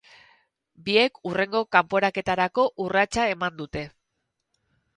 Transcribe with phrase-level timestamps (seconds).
[0.87, 3.85] Biek hurrengo kanporaketarako urratsa eman dute.